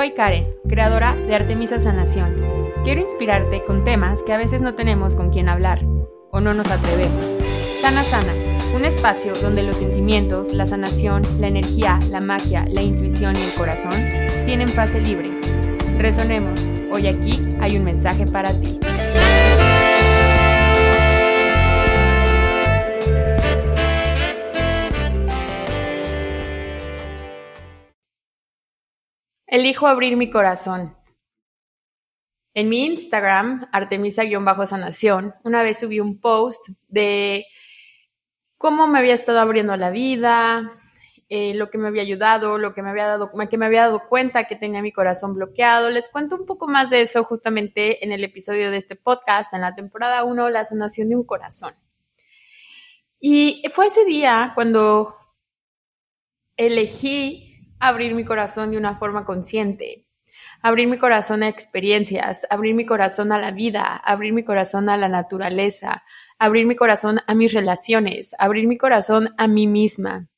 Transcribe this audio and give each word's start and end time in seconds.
Soy 0.00 0.12
Karen, 0.12 0.48
creadora 0.66 1.14
de 1.14 1.34
Artemisa 1.34 1.78
Sanación. 1.78 2.34
Quiero 2.84 3.02
inspirarte 3.02 3.62
con 3.64 3.84
temas 3.84 4.22
que 4.22 4.32
a 4.32 4.38
veces 4.38 4.62
no 4.62 4.74
tenemos 4.74 5.14
con 5.14 5.28
quien 5.28 5.50
hablar 5.50 5.84
o 6.30 6.40
no 6.40 6.54
nos 6.54 6.70
atrevemos. 6.70 7.22
Sana 7.82 8.02
Sana, 8.02 8.32
un 8.74 8.86
espacio 8.86 9.34
donde 9.42 9.62
los 9.62 9.76
sentimientos, 9.76 10.54
la 10.54 10.64
sanación, 10.64 11.22
la 11.38 11.48
energía, 11.48 11.98
la 12.08 12.22
magia, 12.22 12.64
la 12.72 12.80
intuición 12.80 13.34
y 13.36 13.42
el 13.42 13.52
corazón 13.52 13.90
tienen 14.46 14.68
fase 14.68 15.02
libre. 15.02 15.38
Resonemos, 15.98 16.66
hoy 16.90 17.06
aquí 17.06 17.38
hay 17.60 17.76
un 17.76 17.84
mensaje 17.84 18.24
para 18.24 18.58
ti. 18.58 18.80
Elijo 29.60 29.86
abrir 29.86 30.16
mi 30.16 30.30
corazón. 30.30 30.96
En 32.54 32.70
mi 32.70 32.86
Instagram, 32.86 33.68
Artemisa-sanación, 33.72 35.34
una 35.44 35.62
vez 35.62 35.80
subí 35.80 36.00
un 36.00 36.18
post 36.18 36.70
de 36.88 37.44
cómo 38.56 38.86
me 38.86 38.98
había 38.98 39.12
estado 39.12 39.38
abriendo 39.38 39.76
la 39.76 39.90
vida, 39.90 40.72
eh, 41.28 41.52
lo 41.52 41.68
que 41.68 41.76
me 41.76 41.88
había 41.88 42.00
ayudado, 42.00 42.56
lo 42.56 42.72
que 42.72 42.82
me 42.82 42.88
había 42.88 43.06
dado, 43.06 43.30
que 43.50 43.58
me 43.58 43.66
había 43.66 43.82
dado 43.82 44.08
cuenta 44.08 44.44
que 44.44 44.56
tenía 44.56 44.80
mi 44.80 44.92
corazón 44.92 45.34
bloqueado. 45.34 45.90
Les 45.90 46.08
cuento 46.08 46.36
un 46.36 46.46
poco 46.46 46.66
más 46.66 46.88
de 46.88 47.02
eso 47.02 47.22
justamente 47.24 48.02
en 48.02 48.12
el 48.12 48.24
episodio 48.24 48.70
de 48.70 48.78
este 48.78 48.96
podcast, 48.96 49.52
en 49.52 49.60
la 49.60 49.74
temporada 49.74 50.24
1, 50.24 50.48
la 50.48 50.64
sanación 50.64 51.10
de 51.10 51.16
un 51.16 51.24
corazón. 51.24 51.74
Y 53.20 53.62
fue 53.70 53.88
ese 53.88 54.06
día 54.06 54.52
cuando 54.54 55.14
elegí 56.56 57.49
abrir 57.80 58.14
mi 58.14 58.24
corazón 58.24 58.70
de 58.70 58.76
una 58.76 58.98
forma 58.98 59.24
consciente, 59.24 60.06
abrir 60.62 60.86
mi 60.86 60.98
corazón 60.98 61.42
a 61.42 61.48
experiencias, 61.48 62.46
abrir 62.50 62.74
mi 62.74 62.84
corazón 62.84 63.32
a 63.32 63.38
la 63.38 63.50
vida, 63.50 63.96
abrir 63.96 64.32
mi 64.34 64.44
corazón 64.44 64.88
a 64.90 64.96
la 64.96 65.08
naturaleza, 65.08 66.04
abrir 66.38 66.66
mi 66.66 66.76
corazón 66.76 67.20
a 67.26 67.34
mis 67.34 67.52
relaciones, 67.52 68.36
abrir 68.38 68.68
mi 68.68 68.76
corazón 68.76 69.34
a 69.38 69.46
mí 69.48 69.66
misma. 69.66 70.28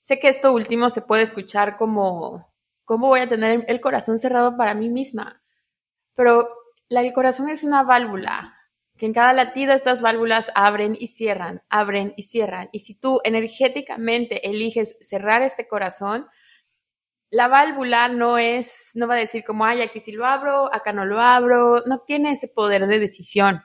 Sé 0.00 0.18
que 0.18 0.28
esto 0.28 0.52
último 0.52 0.90
se 0.90 1.02
puede 1.02 1.22
escuchar 1.22 1.76
como, 1.76 2.52
¿cómo 2.84 3.08
voy 3.08 3.20
a 3.20 3.28
tener 3.28 3.64
el 3.68 3.80
corazón 3.80 4.18
cerrado 4.18 4.56
para 4.56 4.74
mí 4.74 4.88
misma? 4.88 5.42
Pero 6.14 6.48
el 6.88 7.12
corazón 7.12 7.50
es 7.50 7.64
una 7.64 7.82
válvula, 7.82 8.56
que 9.02 9.06
en 9.06 9.14
cada 9.14 9.32
latido 9.32 9.72
estas 9.72 10.00
válvulas 10.00 10.52
abren 10.54 10.96
y 10.96 11.08
cierran, 11.08 11.60
abren 11.68 12.14
y 12.16 12.22
cierran. 12.22 12.68
Y 12.70 12.78
si 12.78 12.94
tú 12.94 13.20
energéticamente 13.24 14.48
eliges 14.48 14.96
cerrar 15.00 15.42
este 15.42 15.66
corazón, 15.66 16.28
la 17.28 17.48
válvula 17.48 18.06
no 18.06 18.38
es, 18.38 18.92
no 18.94 19.08
va 19.08 19.14
a 19.14 19.18
decir 19.18 19.42
como, 19.42 19.64
ay, 19.64 19.82
aquí 19.82 19.98
sí 19.98 20.12
lo 20.12 20.24
abro, 20.24 20.72
acá 20.72 20.92
no 20.92 21.04
lo 21.04 21.18
abro, 21.18 21.82
no 21.84 22.04
tiene 22.06 22.30
ese 22.30 22.46
poder 22.46 22.86
de 22.86 23.00
decisión. 23.00 23.64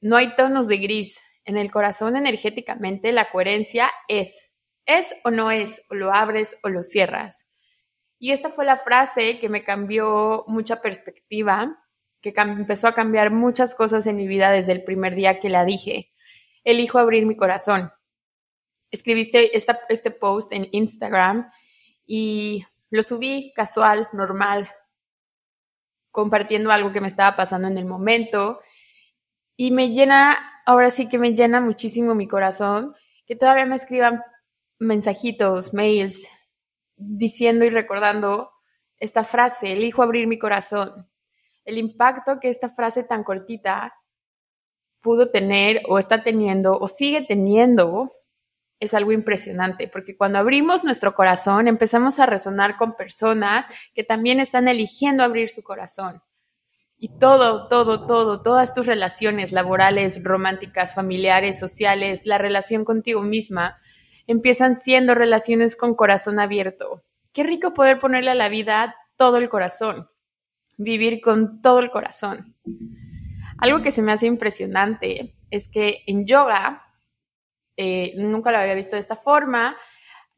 No 0.00 0.16
hay 0.16 0.34
tonos 0.34 0.66
de 0.66 0.78
gris. 0.78 1.20
En 1.44 1.56
el 1.56 1.70
corazón 1.70 2.16
energéticamente 2.16 3.12
la 3.12 3.30
coherencia 3.30 3.92
es, 4.08 4.50
es 4.86 5.14
o 5.22 5.30
no 5.30 5.52
es, 5.52 5.82
o 5.88 5.94
lo 5.94 6.12
abres 6.12 6.58
o 6.64 6.68
lo 6.68 6.82
cierras. 6.82 7.48
Y 8.18 8.32
esta 8.32 8.50
fue 8.50 8.64
la 8.64 8.76
frase 8.76 9.38
que 9.38 9.48
me 9.48 9.60
cambió 9.60 10.42
mucha 10.48 10.82
perspectiva 10.82 11.78
que 12.22 12.32
empezó 12.36 12.86
a 12.86 12.94
cambiar 12.94 13.32
muchas 13.32 13.74
cosas 13.74 14.06
en 14.06 14.16
mi 14.16 14.26
vida 14.28 14.50
desde 14.50 14.72
el 14.72 14.84
primer 14.84 15.16
día 15.16 15.40
que 15.40 15.50
la 15.50 15.64
dije. 15.64 16.12
Elijo 16.64 16.98
abrir 16.98 17.26
mi 17.26 17.36
corazón. 17.36 17.92
Escribiste 18.90 19.56
este 19.56 20.10
post 20.12 20.52
en 20.52 20.68
Instagram 20.70 21.50
y 22.06 22.64
lo 22.90 23.02
subí 23.02 23.52
casual, 23.54 24.08
normal, 24.12 24.68
compartiendo 26.10 26.70
algo 26.70 26.92
que 26.92 27.00
me 27.00 27.08
estaba 27.08 27.34
pasando 27.34 27.66
en 27.66 27.76
el 27.76 27.86
momento. 27.86 28.60
Y 29.56 29.72
me 29.72 29.90
llena, 29.90 30.62
ahora 30.64 30.90
sí 30.90 31.08
que 31.08 31.18
me 31.18 31.34
llena 31.34 31.60
muchísimo 31.60 32.14
mi 32.14 32.28
corazón, 32.28 32.94
que 33.26 33.34
todavía 33.34 33.66
me 33.66 33.76
escriban 33.76 34.22
mensajitos, 34.78 35.74
mails, 35.74 36.28
diciendo 36.96 37.64
y 37.64 37.70
recordando 37.70 38.50
esta 38.98 39.24
frase, 39.24 39.72
elijo 39.72 40.02
abrir 40.02 40.28
mi 40.28 40.38
corazón 40.38 41.08
el 41.64 41.78
impacto 41.78 42.40
que 42.40 42.48
esta 42.48 42.68
frase 42.68 43.04
tan 43.04 43.24
cortita 43.24 43.94
pudo 45.00 45.30
tener 45.30 45.82
o 45.88 45.98
está 45.98 46.22
teniendo 46.22 46.78
o 46.78 46.88
sigue 46.88 47.22
teniendo 47.22 48.12
es 48.80 48.94
algo 48.94 49.12
impresionante, 49.12 49.86
porque 49.86 50.16
cuando 50.16 50.40
abrimos 50.40 50.82
nuestro 50.82 51.14
corazón 51.14 51.68
empezamos 51.68 52.18
a 52.18 52.26
resonar 52.26 52.76
con 52.76 52.96
personas 52.96 53.66
que 53.94 54.02
también 54.02 54.40
están 54.40 54.66
eligiendo 54.66 55.22
abrir 55.22 55.50
su 55.50 55.62
corazón. 55.62 56.20
Y 56.96 57.16
todo, 57.18 57.68
todo, 57.68 58.06
todo, 58.06 58.42
todas 58.42 58.74
tus 58.74 58.86
relaciones 58.86 59.52
laborales, 59.52 60.22
románticas, 60.22 60.94
familiares, 60.94 61.58
sociales, 61.60 62.26
la 62.26 62.38
relación 62.38 62.84
contigo 62.84 63.22
misma, 63.22 63.78
empiezan 64.26 64.74
siendo 64.74 65.14
relaciones 65.14 65.76
con 65.76 65.94
corazón 65.94 66.40
abierto. 66.40 67.02
Qué 67.32 67.44
rico 67.44 67.74
poder 67.74 68.00
ponerle 68.00 68.30
a 68.30 68.36
la 68.36 68.48
vida 68.48 68.96
todo 69.16 69.36
el 69.36 69.48
corazón 69.48 70.11
vivir 70.76 71.20
con 71.20 71.60
todo 71.60 71.80
el 71.80 71.90
corazón. 71.90 72.56
Algo 73.58 73.82
que 73.82 73.92
se 73.92 74.02
me 74.02 74.12
hace 74.12 74.26
impresionante 74.26 75.34
es 75.50 75.68
que 75.68 76.02
en 76.06 76.26
yoga, 76.26 76.82
eh, 77.76 78.14
nunca 78.16 78.50
lo 78.50 78.58
había 78.58 78.74
visto 78.74 78.96
de 78.96 79.00
esta 79.00 79.16
forma, 79.16 79.76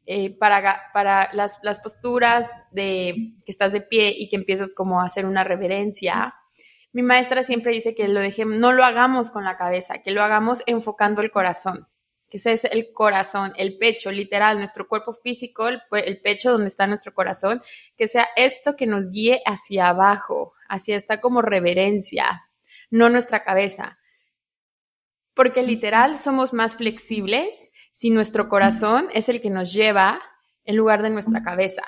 eh, 0.05 0.37
para, 0.37 0.91
para 0.93 1.29
las, 1.33 1.59
las, 1.63 1.79
posturas 1.79 2.51
de 2.69 3.33
que 3.43 3.51
estás 3.51 3.71
de 3.71 3.81
pie 3.81 4.13
y 4.15 4.29
que 4.29 4.35
empiezas 4.35 4.75
como 4.75 5.01
a 5.01 5.05
hacer 5.05 5.25
una 5.25 5.43
reverencia, 5.43 6.35
mi 6.93 7.01
maestra 7.01 7.41
siempre 7.41 7.73
dice 7.73 7.95
que 7.95 8.07
lo 8.07 8.21
no 8.45 8.71
lo 8.71 8.85
hagamos 8.85 9.31
con 9.31 9.43
la 9.43 9.57
cabeza, 9.57 10.03
que 10.03 10.11
lo 10.11 10.21
hagamos 10.21 10.61
enfocando 10.67 11.21
el 11.21 11.31
corazón 11.31 11.87
que 12.35 12.49
ese 12.49 12.51
es 12.51 12.65
el 12.65 12.91
corazón, 12.91 13.53
el 13.55 13.77
pecho, 13.77 14.11
literal, 14.11 14.57
nuestro 14.57 14.89
cuerpo 14.89 15.13
físico, 15.13 15.69
el, 15.69 16.21
pecho 16.21 16.51
donde 16.51 16.67
está 16.67 16.85
nuestro 16.85 17.13
corazón, 17.13 17.61
que 17.95 18.09
sea 18.09 18.27
esto 18.35 18.75
que 18.75 18.85
nos 18.85 19.09
guíe 19.09 19.41
hacia 19.45 19.87
abajo, 19.87 20.53
hacia 20.67 20.97
esta 20.97 21.21
como 21.21 21.41
reverencia, 21.41 22.49
no 22.89 23.09
nuestra 23.09 23.45
cabeza. 23.45 23.99
Porque 25.33 25.63
literal 25.63 26.17
somos 26.17 26.51
más 26.51 26.75
flexibles 26.75 27.71
si 27.93 28.09
nuestro 28.09 28.49
corazón 28.49 29.07
es 29.13 29.29
el 29.29 29.39
que 29.39 29.49
nos 29.49 29.71
lleva 29.71 30.21
en 30.65 30.75
lugar 30.75 31.03
de 31.03 31.11
nuestra 31.11 31.41
cabeza. 31.41 31.83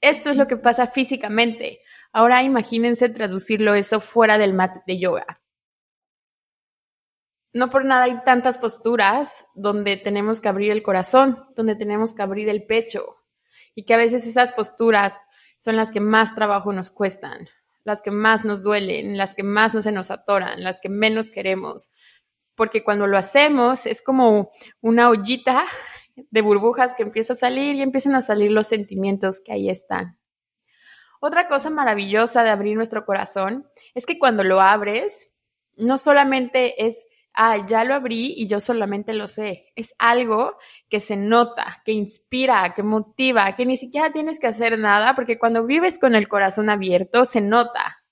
Esto 0.00 0.30
es 0.30 0.36
lo 0.36 0.48
que 0.48 0.56
pasa 0.56 0.88
físicamente. 0.88 1.80
Ahora 2.12 2.42
imagínense 2.42 3.08
traducirlo 3.10 3.74
eso 3.74 4.00
fuera 4.00 4.38
del 4.38 4.54
mat 4.54 4.84
de 4.86 4.98
yoga 4.98 5.43
no 7.54 7.70
por 7.70 7.84
nada 7.84 8.04
hay 8.04 8.22
tantas 8.24 8.58
posturas 8.58 9.46
donde 9.54 9.96
tenemos 9.96 10.40
que 10.40 10.48
abrir 10.48 10.72
el 10.72 10.82
corazón, 10.82 11.46
donde 11.54 11.76
tenemos 11.76 12.12
que 12.12 12.22
abrir 12.22 12.48
el 12.48 12.66
pecho 12.66 13.16
y 13.76 13.84
que 13.84 13.94
a 13.94 13.96
veces 13.96 14.26
esas 14.26 14.52
posturas 14.52 15.20
son 15.58 15.76
las 15.76 15.92
que 15.92 16.00
más 16.00 16.34
trabajo 16.34 16.72
nos 16.72 16.90
cuestan, 16.90 17.46
las 17.84 18.02
que 18.02 18.10
más 18.10 18.44
nos 18.44 18.64
duelen, 18.64 19.16
las 19.16 19.34
que 19.34 19.44
más 19.44 19.72
no 19.72 19.82
se 19.82 19.92
nos 19.92 20.10
atoran, 20.10 20.64
las 20.64 20.80
que 20.80 20.88
menos 20.88 21.30
queremos, 21.30 21.92
porque 22.56 22.82
cuando 22.82 23.06
lo 23.06 23.16
hacemos 23.16 23.86
es 23.86 24.02
como 24.02 24.50
una 24.80 25.08
ollita 25.08 25.64
de 26.16 26.42
burbujas 26.42 26.94
que 26.94 27.04
empieza 27.04 27.34
a 27.34 27.36
salir 27.36 27.76
y 27.76 27.82
empiezan 27.82 28.16
a 28.16 28.20
salir 28.20 28.50
los 28.50 28.66
sentimientos 28.66 29.40
que 29.40 29.52
ahí 29.52 29.70
están. 29.70 30.18
Otra 31.20 31.46
cosa 31.46 31.70
maravillosa 31.70 32.42
de 32.42 32.50
abrir 32.50 32.76
nuestro 32.76 33.04
corazón 33.04 33.66
es 33.94 34.06
que 34.06 34.18
cuando 34.18 34.42
lo 34.42 34.60
abres, 34.60 35.30
no 35.76 35.98
solamente 35.98 36.84
es 36.84 37.06
ah, 37.34 37.66
ya 37.66 37.84
lo 37.84 37.94
abrí 37.94 38.34
y 38.36 38.46
yo 38.46 38.60
solamente 38.60 39.12
lo 39.14 39.26
sé. 39.28 39.72
Es 39.76 39.94
algo 39.98 40.56
que 40.88 41.00
se 41.00 41.16
nota, 41.16 41.82
que 41.84 41.92
inspira, 41.92 42.74
que 42.74 42.82
motiva, 42.82 43.54
que 43.56 43.66
ni 43.66 43.76
siquiera 43.76 44.12
tienes 44.12 44.38
que 44.38 44.46
hacer 44.46 44.78
nada, 44.78 45.14
porque 45.14 45.38
cuando 45.38 45.66
vives 45.66 45.98
con 45.98 46.14
el 46.14 46.28
corazón 46.28 46.70
abierto, 46.70 47.24
se 47.24 47.40
nota. 47.40 48.02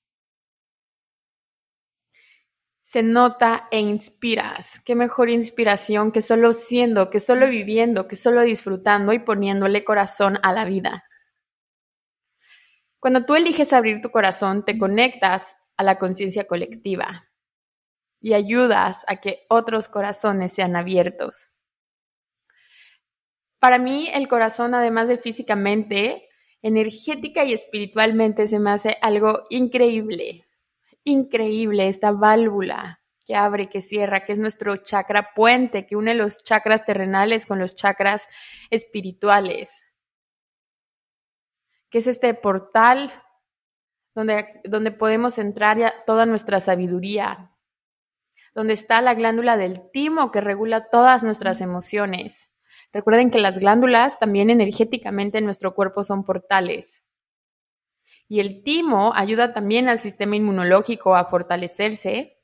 Se 2.83 3.03
nota 3.03 3.69
e 3.71 3.81
inspiras. 3.81 4.81
Qué 4.85 4.95
mejor 4.95 5.31
inspiración 5.31 6.13
que 6.13 6.21
solo 6.21 6.53
siendo, 6.53 7.09
que 7.11 7.21
solo 7.21 7.49
viviendo, 7.49 8.09
que 8.09 8.17
solo 8.17 8.43
disfrutando 8.43 9.13
y 9.13 9.21
poniéndole 9.21 9.85
corazón 9.85 10.39
a 10.43 10.53
la 10.53 10.65
vida. 10.65 11.05
Cuando 13.01 13.25
tú 13.25 13.35
eliges 13.35 13.73
abrir 13.73 14.01
tu 14.01 14.11
corazón, 14.11 14.65
te 14.65 14.79
conectas 14.79 15.57
a 15.77 15.83
la 15.85 15.99
conciencia 15.99 16.47
colectiva 16.47 17.32
y 18.23 18.35
ayudas 18.35 19.05
a 19.09 19.17
que 19.17 19.45
otros 19.51 19.89
corazones 19.89 20.53
sean 20.53 20.77
abiertos. 20.77 21.51
Para 23.59 23.79
mí 23.79 24.09
el 24.13 24.29
corazón, 24.29 24.75
además 24.75 25.09
de 25.09 25.19
físicamente, 25.19 26.29
energética 26.63 27.45
y 27.45 27.53
espiritualmente 27.53 28.47
se 28.47 28.59
me 28.59 28.71
hace 28.71 28.97
algo 29.03 29.43
increíble, 29.51 30.47
increíble 31.05 31.89
esta 31.89 32.13
válvula 32.13 33.01
que 33.27 33.37
abre, 33.37 33.69
que 33.69 33.81
cierra, 33.81 34.25
que 34.25 34.33
es 34.33 34.39
nuestro 34.39 34.77
chakra 34.79 35.31
puente, 35.35 35.87
que 35.87 35.97
une 35.97 36.15
los 36.15 36.43
chakras 36.43 36.85
terrenales 36.85 37.47
con 37.47 37.59
los 37.59 37.77
chakras 37.77 38.29
espirituales. 38.71 39.85
que 41.93 41.99
es 41.99 42.07
este 42.07 42.33
portal 42.33 43.13
donde, 44.15 44.47
donde 44.65 44.91
podemos 44.93 45.39
entrar 45.39 45.79
ya 45.79 45.93
toda 46.07 46.25
nuestra 46.25 46.59
sabiduría, 46.59 47.52
donde 48.55 48.75
está 48.75 49.01
la 49.01 49.15
glándula 49.15 49.57
del 49.57 49.91
timo 49.91 50.31
que 50.31 50.41
regula 50.41 50.83
todas 50.85 51.23
nuestras 51.23 51.61
emociones. 51.61 52.51
Recuerden 52.93 53.31
que 53.31 53.39
las 53.39 53.59
glándulas 53.59 54.19
también 54.19 54.51
energéticamente 54.51 55.39
en 55.39 55.47
nuestro 55.47 55.75
cuerpo 55.75 56.05
son 56.05 56.25
portales. 56.25 57.03
Y 58.29 58.41
el 58.41 58.63
timo 58.63 59.13
ayuda 59.15 59.55
también 59.55 59.89
al 59.89 59.99
sistema 59.99 60.37
inmunológico 60.37 61.17
a 61.17 61.25
fortalecerse, 61.25 62.39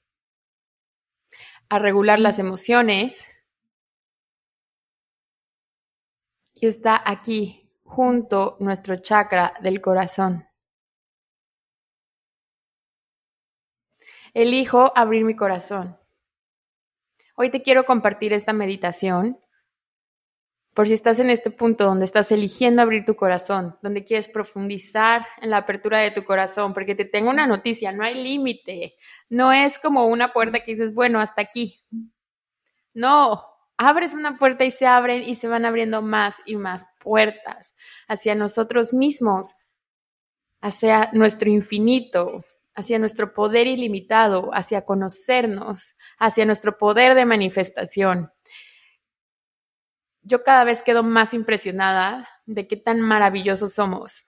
a 1.68 1.78
regular 1.78 2.18
las 2.18 2.38
emociones. 2.38 3.30
Y 6.54 6.66
está 6.66 7.00
aquí, 7.04 7.70
junto 7.84 8.56
nuestro 8.60 8.96
chakra 8.96 9.54
del 9.60 9.80
corazón. 9.80 10.47
Elijo 14.38 14.92
abrir 14.94 15.24
mi 15.24 15.34
corazón. 15.34 15.98
Hoy 17.34 17.50
te 17.50 17.60
quiero 17.60 17.84
compartir 17.84 18.32
esta 18.32 18.52
meditación 18.52 19.36
por 20.74 20.86
si 20.86 20.94
estás 20.94 21.18
en 21.18 21.28
este 21.28 21.50
punto 21.50 21.82
donde 21.82 22.04
estás 22.04 22.30
eligiendo 22.30 22.80
abrir 22.80 23.04
tu 23.04 23.16
corazón, 23.16 23.76
donde 23.82 24.04
quieres 24.04 24.28
profundizar 24.28 25.26
en 25.42 25.50
la 25.50 25.56
apertura 25.56 25.98
de 25.98 26.12
tu 26.12 26.24
corazón, 26.24 26.72
porque 26.72 26.94
te 26.94 27.04
tengo 27.04 27.30
una 27.30 27.48
noticia, 27.48 27.90
no 27.90 28.04
hay 28.04 28.14
límite, 28.14 28.94
no 29.28 29.50
es 29.50 29.76
como 29.80 30.06
una 30.06 30.32
puerta 30.32 30.60
que 30.60 30.70
dices, 30.70 30.94
bueno, 30.94 31.18
hasta 31.18 31.42
aquí. 31.42 31.82
No, 32.94 33.44
abres 33.76 34.14
una 34.14 34.38
puerta 34.38 34.64
y 34.64 34.70
se 34.70 34.86
abren 34.86 35.28
y 35.28 35.34
se 35.34 35.48
van 35.48 35.64
abriendo 35.64 36.00
más 36.00 36.36
y 36.46 36.54
más 36.54 36.86
puertas 37.00 37.74
hacia 38.06 38.36
nosotros 38.36 38.92
mismos, 38.92 39.56
hacia 40.60 41.10
nuestro 41.12 41.50
infinito, 41.50 42.44
hacia 42.78 43.00
nuestro 43.00 43.34
poder 43.34 43.66
ilimitado, 43.66 44.50
hacia 44.54 44.84
conocernos, 44.84 45.96
hacia 46.16 46.46
nuestro 46.46 46.78
poder 46.78 47.16
de 47.16 47.24
manifestación. 47.24 48.30
Yo 50.22 50.44
cada 50.44 50.62
vez 50.62 50.84
quedo 50.84 51.02
más 51.02 51.34
impresionada 51.34 52.28
de 52.46 52.68
qué 52.68 52.76
tan 52.76 53.00
maravillosos 53.00 53.74
somos. 53.74 54.26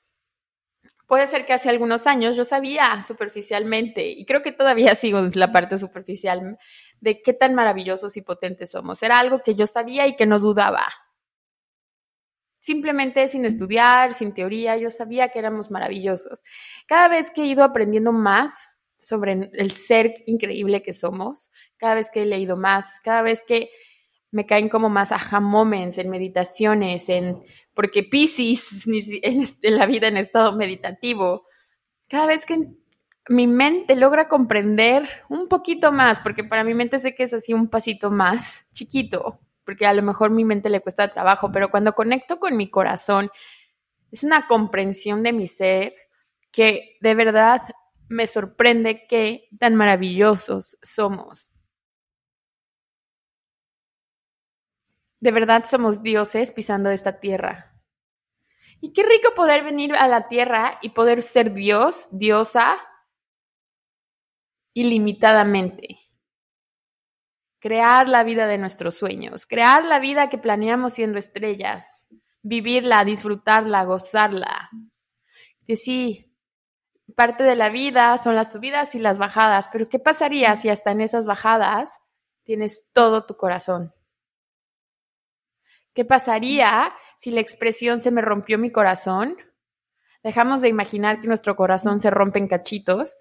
Puede 1.07 1.29
ser 1.29 1.47
que 1.47 1.53
hace 1.53 1.69
algunos 1.71 2.09
años 2.09 2.37
yo 2.37 2.45
sabía 2.45 3.05
superficialmente, 3.05 4.09
y 4.09 4.27
creo 4.27 4.43
que 4.43 4.51
todavía 4.51 4.97
sigo 4.97 5.21
en 5.21 5.31
la 5.35 5.53
parte 5.53 5.79
superficial, 5.79 6.59
de 7.01 7.23
qué 7.23 7.33
tan 7.33 7.55
maravillosos 7.55 8.17
y 8.17 8.23
potentes 8.23 8.73
somos. 8.73 9.01
Era 9.05 9.21
algo 9.21 9.45
que 9.45 9.55
yo 9.55 9.69
sabía 9.69 10.09
y 10.09 10.17
que 10.17 10.27
no 10.27 10.41
dudaba. 10.41 10.89
Simplemente 12.61 13.27
sin 13.29 13.47
estudiar, 13.47 14.13
sin 14.13 14.35
teoría, 14.35 14.77
yo 14.77 14.91
sabía 14.91 15.31
que 15.31 15.39
éramos 15.39 15.71
maravillosos. 15.71 16.43
Cada 16.87 17.09
vez 17.09 17.31
que 17.31 17.43
he 17.43 17.47
ido 17.47 17.65
aprendiendo 17.65 18.13
más 18.13 18.69
sobre 18.99 19.51
el 19.55 19.71
ser 19.71 20.23
increíble 20.27 20.83
que 20.83 20.93
somos, 20.93 21.51
cada 21.79 21.95
vez 21.95 22.11
que 22.13 22.21
he 22.21 22.27
leído 22.27 22.59
más, 22.59 23.01
cada 23.03 23.23
vez 23.23 23.45
que 23.49 23.71
me 24.31 24.45
caen 24.45 24.69
como 24.69 24.91
más 24.91 25.11
aha 25.11 25.41
moments 25.41 25.97
en 25.97 26.11
meditaciones, 26.11 27.09
en 27.09 27.43
porque 27.73 28.03
Pisces 28.03 28.87
en 28.87 29.79
la 29.79 29.87
vida 29.87 30.09
en 30.09 30.19
estado 30.19 30.55
meditativo, 30.55 31.47
cada 32.09 32.27
vez 32.27 32.45
que 32.45 32.59
mi 33.31 33.47
mente 33.47 33.97
logra 33.97 34.29
comprender 34.29 35.09
un 35.31 35.49
poquito 35.49 35.93
más, 35.93 36.21
porque 36.21 36.45
para 36.45 36.63
mi 36.63 36.75
mente 36.75 36.99
sé 36.99 37.15
que 37.15 37.23
es 37.23 37.33
así 37.33 37.55
un 37.55 37.69
pasito 37.69 38.11
más 38.11 38.67
chiquito, 38.75 39.41
porque 39.71 39.87
a 39.87 39.95
lo 39.95 40.03
mejor 40.03 40.33
mi 40.33 40.45
mente 40.45 40.69
le 40.69 40.81
cuesta 40.81 41.07
trabajo, 41.13 41.53
pero 41.53 41.71
cuando 41.71 41.93
conecto 41.93 42.41
con 42.41 42.57
mi 42.57 42.69
corazón, 42.69 43.31
es 44.11 44.25
una 44.25 44.49
comprensión 44.49 45.23
de 45.23 45.33
mi 45.33 45.47
ser 45.47 45.95
que 46.51 46.99
de 47.01 47.15
verdad 47.15 47.63
me 48.09 48.27
sorprende 48.27 49.07
qué 49.07 49.49
tan 49.61 49.77
maravillosos 49.77 50.77
somos. 50.83 51.53
De 55.21 55.31
verdad 55.31 55.65
somos 55.67 56.03
dioses 56.03 56.51
pisando 56.51 56.91
esta 56.91 57.21
tierra. 57.21 57.81
Y 58.81 58.93
qué 58.93 59.05
rico 59.05 59.37
poder 59.37 59.63
venir 59.63 59.95
a 59.95 60.09
la 60.09 60.27
tierra 60.27 60.81
y 60.83 60.89
poder 60.89 61.23
ser 61.23 61.53
Dios, 61.53 62.09
diosa, 62.11 62.77
ilimitadamente 64.75 66.00
crear 67.61 68.09
la 68.09 68.25
vida 68.25 68.47
de 68.47 68.59
nuestros 68.59 68.97
sueños, 68.97 69.47
crear 69.47 69.85
la 69.85 69.99
vida 69.99 70.31
que 70.31 70.39
planeamos 70.39 70.95
siendo 70.95 71.19
estrellas, 71.19 72.07
vivirla, 72.43 73.05
disfrutarla, 73.05 73.85
gozarla. 73.85 74.71
Que 75.67 75.77
sí, 75.77 76.35
parte 77.15 77.45
de 77.45 77.55
la 77.55 77.69
vida 77.69 78.17
son 78.19 78.35
las 78.35 78.53
subidas 78.53 78.95
y 78.95 78.99
las 78.99 79.19
bajadas, 79.19 79.69
pero 79.71 79.89
¿qué 79.89 79.99
pasaría 79.99 80.57
si 80.57 80.71
hasta 80.71 80.91
en 80.91 81.03
esas 81.03 81.27
bajadas 81.27 82.01
tienes 82.45 82.87
todo 82.93 83.27
tu 83.27 83.37
corazón? 83.37 83.93
¿Qué 85.93 86.05
pasaría 86.05 86.95
si 87.17 87.31
la 87.31 87.41
expresión 87.41 88.01
se 88.01 88.11
me 88.11 88.23
rompió 88.23 88.59
mi 88.59 88.73
corazón? 88.73 89.37
Dejamos 90.23 90.63
de 90.63 90.69
imaginar 90.69 91.21
que 91.21 91.29
nuestro 91.29 91.57
corazón 91.57 92.01
se 92.01 92.11
rompe 92.11 92.39
en 92.39 92.49
cachitos 92.49 93.17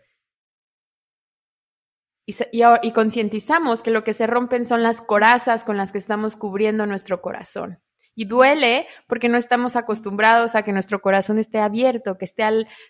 y, 2.82 2.92
concientizamos 2.92 3.82
que 3.82 3.92
lo 3.92 4.04
que 4.04 4.14
se 4.14 4.28
rompen 4.28 4.66
son 4.66 4.84
las 4.84 5.02
corazas 5.02 5.64
con 5.64 5.78
las 5.78 5.92
que 5.92 5.98
estamos 5.98 6.36
cubriendo 6.36 6.86
nuestro 6.86 7.22
corazón. 7.22 7.82
Y 8.16 8.26
duele 8.26 8.88
porque 9.08 9.30
no 9.30 9.38
estamos 9.38 9.76
acostumbrados 9.76 10.56
a 10.56 10.64
que 10.64 10.74
nuestro 10.74 11.02
corazón 11.02 11.40
esté 11.40 11.60
abierto, 11.60 12.18
que 12.18 12.26
esté 12.26 12.44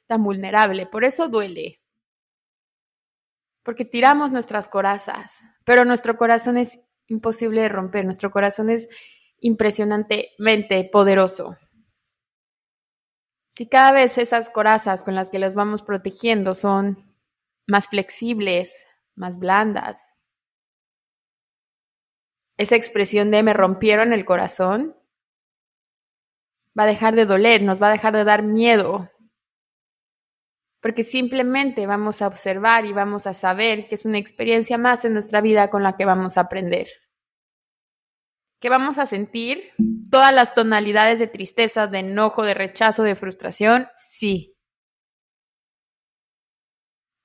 tan 0.07 0.23
vulnerable. 0.23 0.87
Por 0.87 1.03
eso 1.03 1.27
duele. 1.27 1.81
Porque 3.63 3.85
tiramos 3.85 4.31
nuestras 4.31 4.67
corazas, 4.67 5.43
pero 5.63 5.85
nuestro 5.85 6.17
corazón 6.17 6.57
es 6.57 6.79
imposible 7.07 7.61
de 7.61 7.69
romper. 7.69 8.05
Nuestro 8.05 8.31
corazón 8.31 8.69
es 8.69 8.87
impresionantemente 9.39 10.89
poderoso. 10.91 11.55
Si 13.51 13.67
cada 13.67 13.91
vez 13.91 14.17
esas 14.17 14.49
corazas 14.49 15.03
con 15.03 15.15
las 15.15 15.29
que 15.29 15.39
los 15.39 15.53
vamos 15.53 15.83
protegiendo 15.83 16.55
son 16.55 16.97
más 17.67 17.87
flexibles, 17.87 18.87
más 19.19 19.37
blandas. 19.37 20.25
Esa 22.57 22.75
expresión 22.75 23.31
de 23.31 23.43
me 23.43 23.53
rompieron 23.53 24.13
el 24.13 24.25
corazón 24.25 24.95
va 26.77 26.83
a 26.83 26.87
dejar 26.87 27.15
de 27.15 27.25
doler, 27.25 27.61
nos 27.61 27.81
va 27.81 27.89
a 27.89 27.91
dejar 27.91 28.13
de 28.13 28.23
dar 28.23 28.43
miedo, 28.43 29.09
porque 30.81 31.03
simplemente 31.03 31.87
vamos 31.87 32.21
a 32.21 32.27
observar 32.27 32.85
y 32.85 32.93
vamos 32.93 33.27
a 33.27 33.33
saber 33.33 33.87
que 33.87 33.95
es 33.95 34.05
una 34.05 34.17
experiencia 34.17 34.77
más 34.77 35.03
en 35.03 35.13
nuestra 35.13 35.41
vida 35.41 35.69
con 35.69 35.83
la 35.83 35.97
que 35.97 36.05
vamos 36.05 36.37
a 36.37 36.41
aprender. 36.41 36.87
Que 38.61 38.69
vamos 38.69 38.97
a 38.97 39.05
sentir 39.05 39.71
todas 40.11 40.33
las 40.33 40.53
tonalidades 40.53 41.19
de 41.19 41.27
tristeza, 41.27 41.87
de 41.87 41.99
enojo, 41.99 42.43
de 42.43 42.53
rechazo, 42.53 43.03
de 43.03 43.15
frustración, 43.15 43.87
sí 43.95 44.58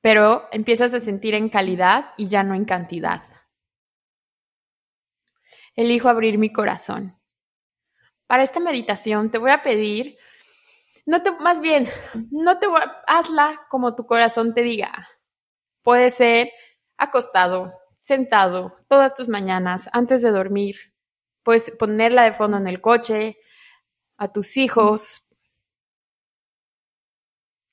pero 0.04 0.50
empiezas 0.52 0.92
a 0.92 1.00
sentir 1.00 1.32
en 1.32 1.48
calidad 1.48 2.12
y 2.18 2.28
ya 2.28 2.42
no 2.42 2.54
en 2.54 2.66
cantidad. 2.66 3.22
Elijo 5.74 6.10
abrir 6.10 6.36
mi 6.36 6.52
corazón. 6.52 7.18
Para 8.26 8.42
esta 8.42 8.60
meditación 8.60 9.30
te 9.30 9.38
voy 9.38 9.50
a 9.52 9.62
pedir, 9.62 10.18
no 11.06 11.22
te, 11.22 11.30
más 11.32 11.62
bien, 11.62 11.88
no 12.30 12.58
te 12.58 12.66
hazla 13.06 13.62
como 13.70 13.94
tu 13.94 14.04
corazón 14.04 14.52
te 14.52 14.60
diga. 14.60 14.92
Puede 15.80 16.10
ser 16.10 16.50
acostado, 16.98 17.72
sentado, 17.96 18.76
todas 18.88 19.14
tus 19.14 19.30
mañanas, 19.30 19.88
antes 19.94 20.20
de 20.20 20.32
dormir. 20.32 20.92
Puedes 21.42 21.70
ponerla 21.70 22.24
de 22.24 22.32
fondo 22.32 22.58
en 22.58 22.68
el 22.68 22.82
coche, 22.82 23.38
a 24.18 24.28
tus 24.28 24.58
hijos. 24.58 25.26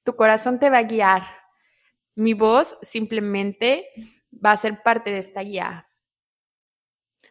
Tu 0.06 0.16
corazón 0.16 0.60
te 0.60 0.70
va 0.70 0.78
a 0.78 0.84
guiar 0.84 1.41
mi 2.16 2.34
voz 2.34 2.78
simplemente 2.82 3.86
va 4.34 4.52
a 4.52 4.58
ser 4.58 4.82
parte 4.84 5.12
de 5.12 5.20
esta 5.20 5.42
guía. 5.42 5.88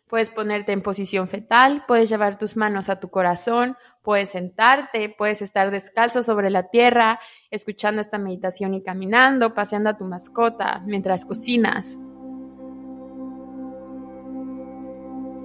Puedes 0.06 0.30
ponerte 0.30 0.72
en 0.72 0.82
posición 0.82 1.28
fetal, 1.28 1.84
puedes 1.86 2.10
llevar 2.10 2.36
tus 2.36 2.56
manos 2.56 2.88
a 2.88 2.98
tu 2.98 3.10
corazón, 3.10 3.76
puedes 4.02 4.30
sentarte, 4.30 5.14
puedes 5.16 5.40
estar 5.40 5.70
descalzo 5.70 6.24
sobre 6.24 6.50
la 6.50 6.68
tierra, 6.68 7.20
escuchando 7.50 8.00
esta 8.00 8.18
meditación 8.18 8.74
y 8.74 8.82
caminando, 8.82 9.54
paseando 9.54 9.90
a 9.90 9.96
tu 9.96 10.04
mascota 10.04 10.82
mientras 10.84 11.24
cocinas. 11.24 11.96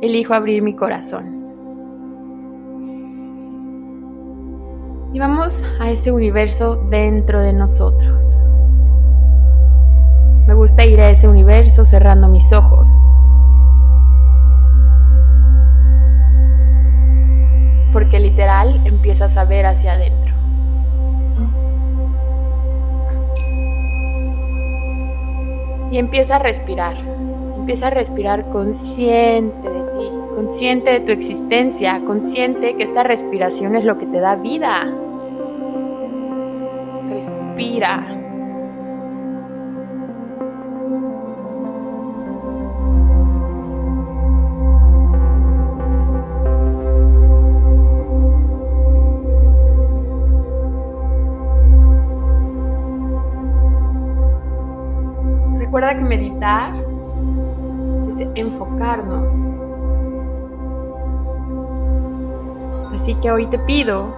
Elijo 0.01 0.33
abrir 0.33 0.63
mi 0.63 0.75
corazón. 0.75 1.43
Y 5.13 5.19
vamos 5.19 5.63
a 5.79 5.91
ese 5.91 6.11
universo 6.11 6.75
dentro 6.89 7.41
de 7.41 7.53
nosotros. 7.53 8.39
Me 10.47 10.53
gusta 10.53 10.85
ir 10.85 11.01
a 11.01 11.09
ese 11.09 11.27
universo 11.27 11.85
cerrando 11.85 12.27
mis 12.27 12.53
ojos. 12.53 12.87
Porque 17.91 18.19
literal 18.19 18.85
empiezas 18.85 19.37
a 19.37 19.45
ver 19.45 19.65
hacia 19.65 19.93
adentro. 19.93 20.35
Y 25.91 25.97
empieza 25.97 26.35
a 26.35 26.39
respirar. 26.39 26.95
Empieza 27.57 27.87
a 27.87 27.89
respirar 27.89 28.49
consciente 28.49 29.67
de 29.67 29.79
ti, 29.79 30.09
consciente 30.35 30.91
de 30.91 30.99
tu 30.99 31.11
existencia, 31.11 32.03
consciente 32.05 32.75
que 32.75 32.83
esta 32.83 33.01
respiración 33.01 33.75
es 33.75 33.83
lo 33.83 33.97
que 33.97 34.05
te 34.05 34.19
da 34.19 34.35
vida. 34.35 34.83
Respira. 37.09 38.24
Que 55.97 56.03
meditar 56.03 56.73
es 58.07 58.19
enfocarnos. 58.35 59.47
Así 62.93 63.13
que 63.15 63.31
hoy 63.31 63.45
te 63.47 63.59
pido 63.59 64.13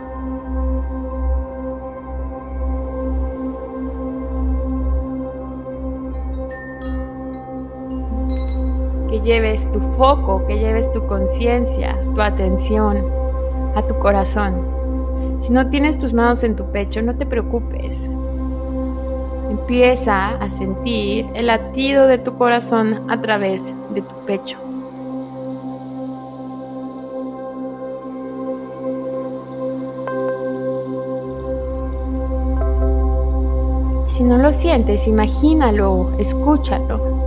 que 9.10 9.20
lleves 9.22 9.72
tu 9.72 9.80
foco, 9.80 10.46
que 10.46 10.60
lleves 10.60 10.92
tu 10.92 11.06
conciencia, 11.06 11.98
tu 12.14 12.22
atención 12.22 13.04
a 13.76 13.82
tu 13.82 13.98
corazón. 14.00 14.62
Si 15.40 15.52
no 15.52 15.70
tienes 15.70 15.98
tus 15.98 16.14
manos 16.14 16.44
en 16.44 16.56
tu 16.56 16.72
pecho, 16.72 17.02
no 17.02 17.16
te 17.16 17.26
preocupes. 17.26 17.77
Empieza 19.70 20.30
a 20.30 20.50
sentir 20.50 21.26
el 21.34 21.48
latido 21.48 22.08
de 22.08 22.18
tu 22.18 22.38
corazón 22.38 23.12
a 23.12 23.22
través 23.22 23.66
de 23.94 24.02
tu 24.02 24.16
pecho. 24.26 24.58
Si 34.08 34.24
no 34.24 34.38
lo 34.38 34.54
sientes, 34.54 35.06
imagínalo, 35.06 36.14
escúchalo. 36.18 37.18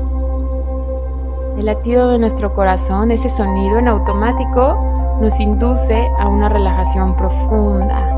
El 1.58 1.66
latido 1.66 2.08
de 2.08 2.18
nuestro 2.18 2.54
corazón, 2.54 3.10
ese 3.10 3.28
sonido 3.28 3.78
en 3.78 3.88
automático, 3.88 5.18
nos 5.20 5.38
induce 5.40 6.08
a 6.18 6.26
una 6.26 6.48
relajación 6.48 7.14
profunda. 7.14 8.09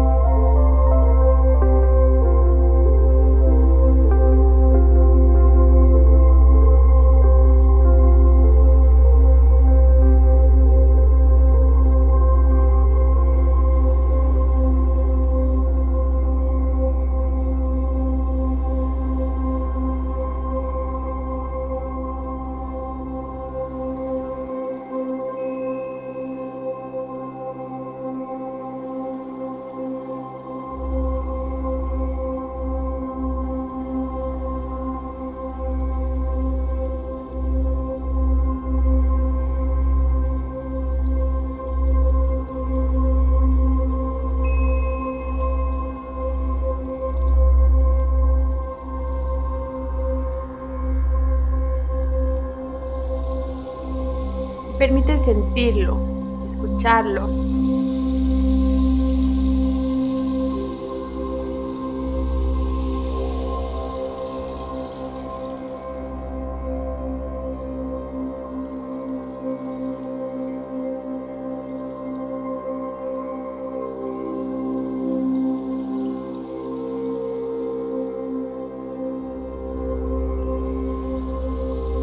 Sentirlo, 55.18 55.99
escucharlo. 56.47 57.28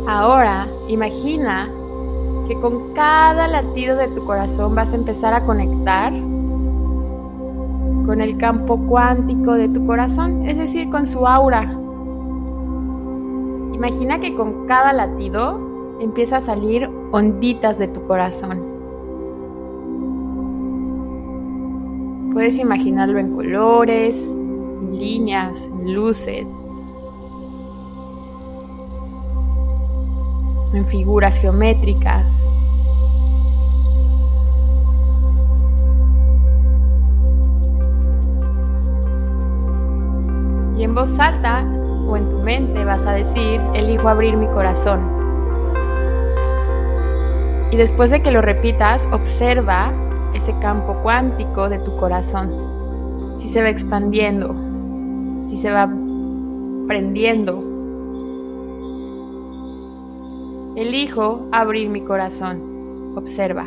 Ahora 0.06 0.68
imagina 0.88 1.70
que 2.50 2.56
con 2.56 2.96
cada 2.96 3.48
latido 3.48 3.96
de 3.96 4.08
tu 4.08 4.26
corazón 4.26 4.74
vas 4.74 4.92
a 4.92 4.96
empezar 4.96 5.36
a 5.36 5.46
conectar 5.46 6.12
con 8.08 8.22
el 8.22 8.38
campo 8.38 8.76
cuántico 8.88 9.54
de 9.54 9.70
tu 9.70 9.86
corazón, 9.86 10.50
es 10.50 10.58
decir, 10.58 10.90
con 10.90 11.06
su 11.06 11.28
aura. 11.28 11.78
Imagina 13.72 14.20
que 14.20 14.34
con 14.34 14.66
cada 14.66 14.94
latido 14.94 15.60
empieza 16.00 16.38
a 16.38 16.42
salir 16.42 16.90
onditas 17.12 17.78
de 17.78 17.88
tu 17.88 18.04
corazón. 18.06 18.64
Puedes 22.34 22.58
imaginarlo 22.58 23.20
en 23.20 23.30
colores, 23.30 24.28
en 24.28 24.98
líneas, 24.98 25.70
en 25.72 25.94
luces, 25.94 26.66
en 30.74 30.86
figuras 30.86 31.38
geométricas. 31.38 32.48
Y 40.78 40.84
en 40.84 40.96
voz 40.96 41.20
alta 41.20 41.66
o 42.08 42.16
en 42.16 42.30
tu 42.30 42.40
mente 42.40 42.86
vas 42.86 43.06
a 43.06 43.12
decir, 43.12 43.62
elijo 43.74 44.08
abrir 44.08 44.38
mi 44.38 44.48
corazón. 44.48 45.02
Y 47.72 47.78
después 47.78 48.10
de 48.10 48.22
que 48.24 48.32
lo 48.32 48.42
repitas, 48.42 49.06
observa 49.12 49.92
ese 50.34 50.58
campo 50.60 50.96
cuántico 51.04 51.70
de 51.70 51.80
tu 51.80 51.96
corazón. 51.98 52.50
Si 53.38 53.48
se 53.48 53.62
va 53.62 53.70
expandiendo, 53.70 54.54
si 55.50 55.58
se 55.58 55.70
va 55.70 55.88
prendiendo 56.88 57.69
Elijo 60.80 61.50
abrir 61.52 61.90
mi 61.90 62.06
corazón. 62.06 62.62
Observa. 63.18 63.66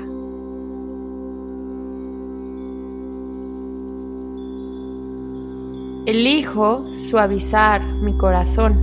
Elijo 6.06 6.86
suavizar 7.10 7.84
mi 7.84 8.16
corazón. 8.16 8.78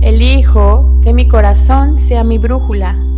Elijo 0.00 0.98
que 1.02 1.12
mi 1.12 1.28
corazón 1.28 2.00
sea 2.00 2.24
mi 2.24 2.38
brújula. 2.38 3.11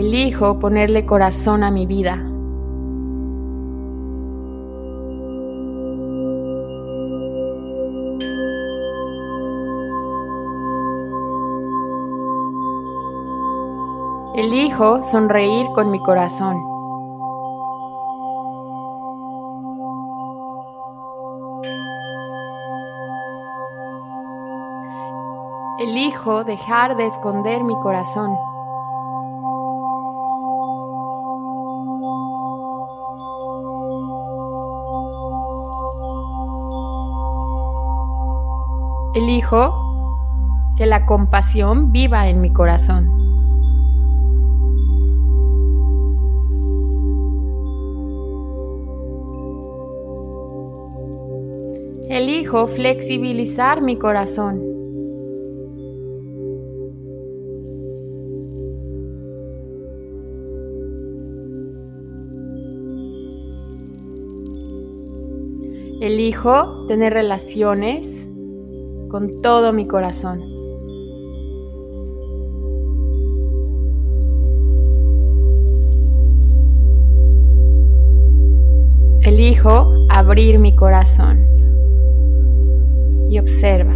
Elijo 0.00 0.58
ponerle 0.58 1.04
corazón 1.04 1.62
a 1.62 1.70
mi 1.70 1.84
vida. 1.84 2.14
Elijo 14.34 15.02
sonreír 15.02 15.66
con 15.74 15.90
mi 15.90 15.98
corazón. 15.98 16.56
Elijo 25.78 26.44
dejar 26.44 26.96
de 26.96 27.06
esconder 27.06 27.64
mi 27.64 27.78
corazón. 27.80 28.49
Que 40.76 40.86
la 40.86 41.06
compasión 41.06 41.90
viva 41.90 42.28
en 42.28 42.40
mi 42.40 42.52
corazón. 42.52 43.10
Elijo 52.08 52.68
flexibilizar 52.68 53.82
mi 53.82 53.96
corazón. 53.96 54.62
Elijo 66.00 66.86
tener 66.86 67.12
relaciones 67.14 68.29
con 69.10 69.42
todo 69.42 69.72
mi 69.72 69.86
corazón. 69.86 70.40
Elijo 79.22 79.92
abrir 80.08 80.58
mi 80.58 80.74
corazón 80.74 81.44
y 83.30 83.38
observa. 83.38 83.94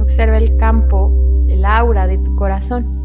Observa 0.00 0.38
el 0.38 0.56
campo, 0.56 1.12
el 1.48 1.64
aura 1.64 2.06
de 2.06 2.18
tu 2.18 2.34
corazón. 2.36 2.97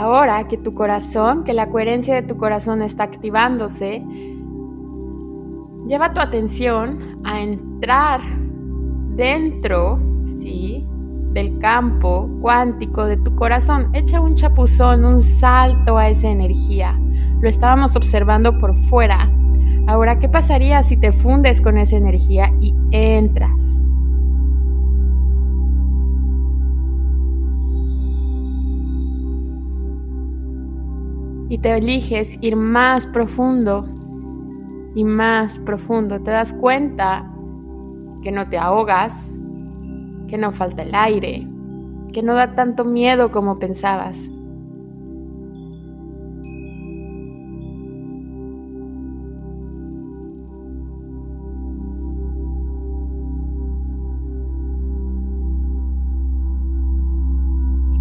Ahora 0.00 0.48
que 0.48 0.56
tu 0.56 0.72
corazón, 0.72 1.44
que 1.44 1.52
la 1.52 1.68
coherencia 1.68 2.14
de 2.14 2.22
tu 2.22 2.36
corazón 2.36 2.80
está 2.82 3.04
activándose, 3.04 4.02
lleva 5.86 6.14
tu 6.14 6.20
atención 6.20 7.20
a 7.24 7.40
entrar 7.40 8.20
dentro, 9.14 9.98
¿sí? 10.24 10.86
del 11.32 11.58
campo 11.58 12.28
cuántico 12.40 13.04
de 13.04 13.16
tu 13.18 13.34
corazón. 13.36 13.90
Echa 13.92 14.20
un 14.20 14.34
chapuzón, 14.34 15.04
un 15.04 15.22
salto 15.22 15.98
a 15.98 16.08
esa 16.08 16.28
energía. 16.28 16.98
Lo 17.40 17.48
estábamos 17.48 17.94
observando 17.94 18.58
por 18.58 18.74
fuera. 18.74 19.30
Ahora, 19.86 20.18
¿qué 20.18 20.28
pasaría 20.28 20.82
si 20.82 20.98
te 20.98 21.12
fundes 21.12 21.60
con 21.60 21.78
esa 21.78 21.96
energía 21.96 22.50
y 22.60 22.74
entras? 22.90 23.78
Y 31.50 31.58
te 31.58 31.76
eliges 31.76 32.38
ir 32.40 32.54
más 32.54 33.06
profundo 33.08 33.84
y 34.94 35.02
más 35.04 35.58
profundo. 35.58 36.22
Te 36.22 36.30
das 36.30 36.52
cuenta 36.54 37.28
que 38.22 38.30
no 38.30 38.48
te 38.48 38.56
ahogas, 38.56 39.28
que 40.28 40.38
no 40.38 40.52
falta 40.52 40.84
el 40.84 40.94
aire, 40.94 41.46
que 42.12 42.22
no 42.22 42.34
da 42.34 42.54
tanto 42.54 42.84
miedo 42.84 43.32
como 43.32 43.58
pensabas. 43.58 44.30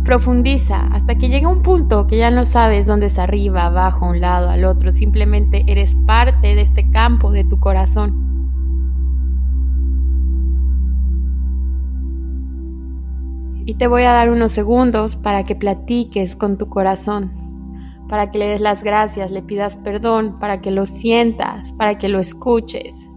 Profundiza 0.09 0.87
hasta 0.91 1.19
que 1.19 1.29
llegue 1.29 1.45
un 1.45 1.61
punto 1.61 2.07
que 2.07 2.17
ya 2.17 2.31
no 2.31 2.43
sabes 2.43 2.87
dónde 2.87 3.05
es 3.05 3.19
arriba, 3.19 3.67
abajo, 3.67 4.07
un 4.07 4.19
lado, 4.19 4.49
al 4.49 4.65
otro. 4.65 4.91
Simplemente 4.91 5.65
eres 5.67 5.93
parte 6.07 6.55
de 6.55 6.61
este 6.61 6.89
campo 6.89 7.29
de 7.29 7.43
tu 7.43 7.59
corazón. 7.59 8.15
Y 13.67 13.75
te 13.75 13.85
voy 13.85 14.01
a 14.01 14.13
dar 14.13 14.31
unos 14.31 14.51
segundos 14.51 15.15
para 15.15 15.43
que 15.43 15.53
platiques 15.53 16.35
con 16.35 16.57
tu 16.57 16.69
corazón, 16.69 17.31
para 18.09 18.31
que 18.31 18.39
le 18.39 18.47
des 18.47 18.61
las 18.61 18.83
gracias, 18.83 19.29
le 19.29 19.43
pidas 19.43 19.75
perdón, 19.75 20.39
para 20.39 20.59
que 20.59 20.71
lo 20.71 20.87
sientas, 20.87 21.71
para 21.73 21.99
que 21.99 22.09
lo 22.09 22.17
escuches. 22.17 23.07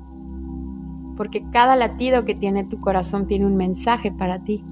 Porque 1.16 1.40
cada 1.40 1.74
latido 1.74 2.26
que 2.26 2.34
tiene 2.34 2.64
tu 2.64 2.82
corazón 2.82 3.26
tiene 3.26 3.46
un 3.46 3.56
mensaje 3.56 4.12
para 4.12 4.40
ti. 4.40 4.62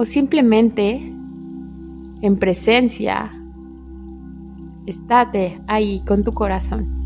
O 0.00 0.06
simplemente 0.06 1.12
en 2.22 2.38
presencia, 2.38 3.30
estate 4.86 5.60
ahí 5.66 6.00
con 6.06 6.24
tu 6.24 6.32
corazón. 6.32 6.99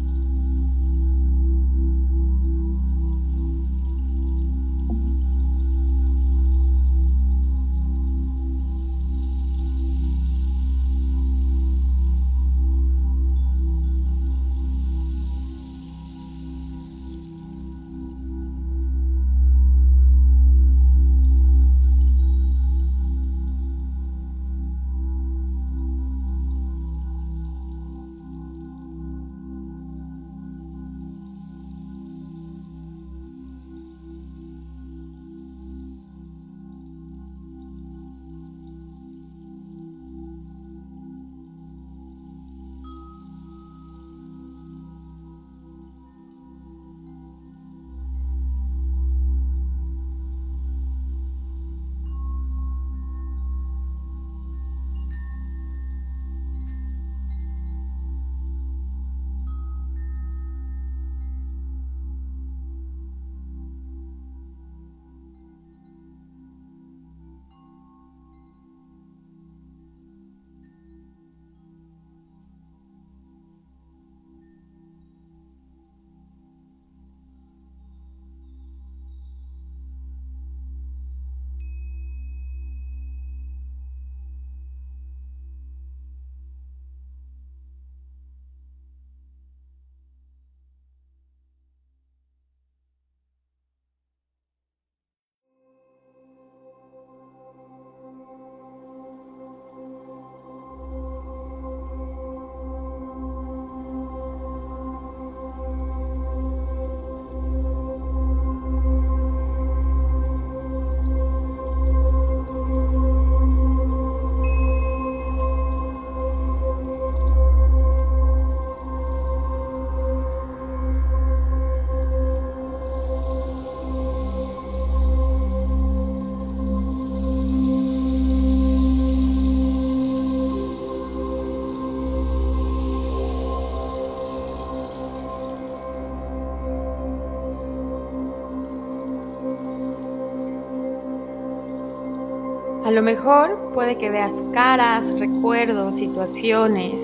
Lo 142.94 143.02
mejor 143.02 143.72
puede 143.74 143.96
que 143.96 144.09
veas 144.09 144.33
caras, 144.52 145.12
recuerdos, 145.18 145.96
situaciones 145.96 146.94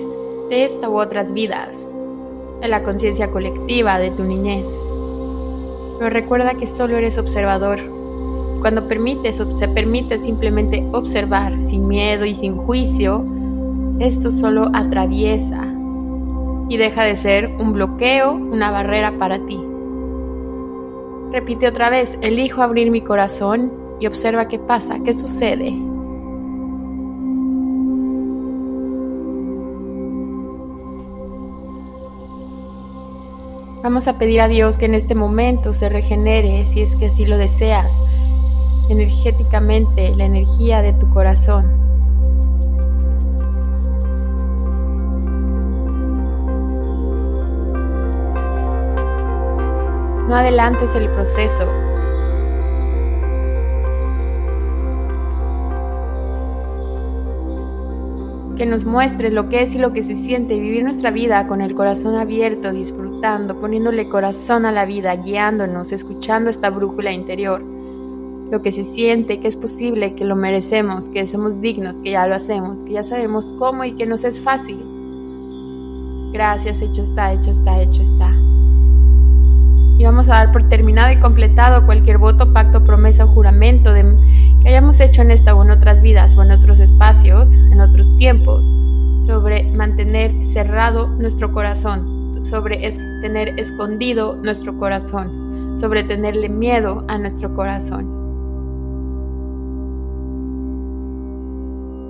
de 0.48 0.64
esta 0.64 0.88
u 0.88 1.00
otras 1.00 1.32
vidas, 1.32 1.88
de 2.60 2.68
la 2.68 2.84
conciencia 2.84 3.28
colectiva 3.28 3.98
de 3.98 4.12
tu 4.12 4.22
niñez. 4.22 4.66
Pero 5.98 6.10
recuerda 6.10 6.54
que 6.54 6.68
solo 6.68 6.96
eres 6.96 7.18
observador. 7.18 7.80
Cuando 8.60 8.86
permites, 8.86 9.36
se 9.58 9.68
permite 9.68 10.18
simplemente 10.18 10.86
observar 10.92 11.60
sin 11.60 11.88
miedo 11.88 12.24
y 12.24 12.36
sin 12.36 12.56
juicio, 12.56 13.24
esto 13.98 14.30
solo 14.30 14.70
atraviesa 14.72 15.66
y 16.68 16.76
deja 16.76 17.02
de 17.02 17.16
ser 17.16 17.48
un 17.58 17.72
bloqueo, 17.72 18.32
una 18.32 18.70
barrera 18.70 19.18
para 19.18 19.44
ti. 19.44 19.60
Repite 21.32 21.66
otra 21.66 21.90
vez, 21.90 22.16
elijo 22.22 22.62
abrir 22.62 22.92
mi 22.92 23.00
corazón 23.00 23.79
y 24.00 24.06
observa 24.06 24.48
qué 24.48 24.58
pasa, 24.58 24.98
qué 25.04 25.14
sucede. 25.14 25.72
Vamos 33.82 34.08
a 34.08 34.18
pedir 34.18 34.40
a 34.40 34.48
Dios 34.48 34.76
que 34.76 34.86
en 34.86 34.94
este 34.94 35.14
momento 35.14 35.72
se 35.72 35.88
regenere, 35.88 36.66
si 36.66 36.82
es 36.82 36.96
que 36.96 37.06
así 37.06 37.24
lo 37.24 37.38
deseas, 37.38 37.98
energéticamente 38.90 40.14
la 40.16 40.26
energía 40.26 40.82
de 40.82 40.92
tu 40.92 41.08
corazón. 41.10 41.64
No 50.28 50.36
adelantes 50.36 50.94
el 50.94 51.08
proceso, 51.08 51.89
que 58.60 58.66
nos 58.66 58.84
muestre 58.84 59.30
lo 59.30 59.48
que 59.48 59.62
es 59.62 59.74
y 59.74 59.78
lo 59.78 59.94
que 59.94 60.02
se 60.02 60.14
siente 60.14 60.60
vivir 60.60 60.84
nuestra 60.84 61.10
vida 61.10 61.46
con 61.46 61.62
el 61.62 61.74
corazón 61.74 62.14
abierto, 62.14 62.74
disfrutando, 62.74 63.58
poniéndole 63.58 64.06
corazón 64.10 64.66
a 64.66 64.70
la 64.70 64.84
vida, 64.84 65.16
guiándonos, 65.16 65.92
escuchando 65.92 66.50
esta 66.50 66.68
brújula 66.68 67.10
interior. 67.10 67.62
Lo 68.50 68.60
que 68.60 68.70
se 68.70 68.84
siente, 68.84 69.40
que 69.40 69.48
es 69.48 69.56
posible, 69.56 70.14
que 70.14 70.26
lo 70.26 70.36
merecemos, 70.36 71.08
que 71.08 71.26
somos 71.26 71.62
dignos, 71.62 72.02
que 72.02 72.10
ya 72.10 72.26
lo 72.26 72.34
hacemos, 72.34 72.84
que 72.84 72.92
ya 72.92 73.02
sabemos 73.02 73.50
cómo 73.58 73.84
y 73.84 73.92
que 73.92 74.04
nos 74.04 74.24
es 74.24 74.38
fácil. 74.38 74.78
Gracias, 76.34 76.82
hecho 76.82 77.00
está, 77.00 77.32
hecho 77.32 77.52
está, 77.52 77.80
hecho 77.80 78.02
está. 78.02 78.30
Y 79.96 80.04
vamos 80.04 80.28
a 80.28 80.32
dar 80.32 80.52
por 80.52 80.66
terminado 80.66 81.10
y 81.10 81.16
completado 81.18 81.86
cualquier 81.86 82.18
voto, 82.18 82.52
pacto, 82.52 82.84
promesa 82.84 83.24
o 83.24 83.28
juramento 83.28 83.94
que 84.62 84.68
hayamos 84.68 85.00
hecho 85.00 85.22
en 85.22 85.30
esta 85.30 85.54
o 85.54 85.62
en 85.62 85.70
otras 85.70 86.00
vidas 86.00 86.36
o 86.36 86.42
en 86.42 86.52
otros 86.52 86.80
espacios, 86.80 87.54
en 87.54 87.80
otros 87.80 88.14
tiempos, 88.18 88.70
sobre 89.26 89.64
mantener 89.72 90.44
cerrado 90.44 91.06
nuestro 91.06 91.52
corazón, 91.52 92.44
sobre 92.44 92.78
tener 93.20 93.58
escondido 93.58 94.36
nuestro 94.36 94.76
corazón, 94.76 95.76
sobre 95.76 96.04
tenerle 96.04 96.48
miedo 96.48 97.04
a 97.08 97.18
nuestro 97.18 97.54
corazón. 97.54 98.18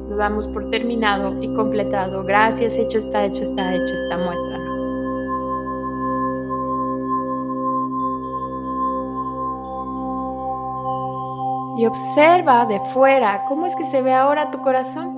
Lo 0.09 0.17
damos 0.17 0.49
por 0.49 0.71
terminado 0.71 1.41
y 1.41 1.53
completado. 1.55 2.25
Gracias, 2.25 2.77
hecho 2.77 2.99
está, 2.99 3.25
hecho 3.25 3.45
está, 3.45 3.75
hecho 3.75 3.95
está, 3.95 4.19
muéstranos. 4.19 4.70
Y 11.77 11.87
observa 11.87 12.67
de 12.67 12.81
fuera 12.81 13.45
cómo 13.47 13.67
es 13.67 13.77
que 13.77 13.85
se 13.85 14.03
ve 14.03 14.15
ahora 14.15 14.51
tu 14.51 14.61
corazón. 14.61 15.17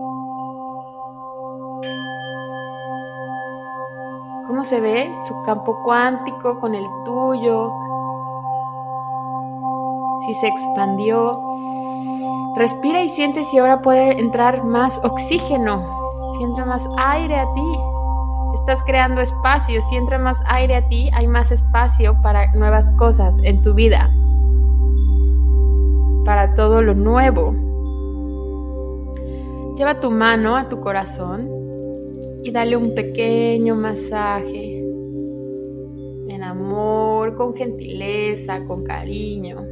¿Cómo 4.47 4.65
se 4.65 4.81
ve 4.81 5.15
su 5.27 5.43
campo 5.43 5.83
cuántico 5.83 6.61
con 6.61 6.75
el 6.75 6.87
tuyo? 7.05 7.73
Si 10.27 10.35
se 10.35 10.47
expandió. 10.47 11.41
Respira 12.57 13.03
y 13.03 13.09
siente 13.09 13.45
si 13.45 13.59
ahora 13.59 13.81
puede 13.81 14.21
entrar 14.21 14.63
más 14.63 15.01
oxígeno, 15.03 15.83
si 16.33 16.45
entra 16.45 16.67
más 16.67 16.87
aire 16.99 17.37
a 17.37 17.53
ti. 17.55 17.79
Estás 18.55 18.85
creando 18.85 19.23
espacio, 19.23 19.81
si 19.81 19.97
entra 19.97 20.19
más 20.19 20.39
aire 20.47 20.77
a 20.77 20.87
ti, 20.87 21.09
hay 21.15 21.27
más 21.27 21.51
espacio 21.51 22.21
para 22.23 22.53
nuevas 22.53 22.91
cosas 22.99 23.39
en 23.43 23.63
tu 23.63 23.73
vida 23.73 24.11
para 26.25 26.55
todo 26.55 26.83
lo 26.83 26.95
nuevo. 26.95 27.55
Lleva 29.77 30.01
tu 30.01 30.11
mano 30.11 30.57
a 30.57 30.69
tu 30.69 30.81
corazón 30.81 31.49
y 32.43 32.51
dale 32.51 32.77
un 32.77 32.95
pequeño 32.95 33.75
masaje 33.75 34.79
en 36.29 36.43
amor, 36.43 37.35
con 37.35 37.55
gentileza, 37.55 38.65
con 38.67 38.85
cariño. 38.85 39.72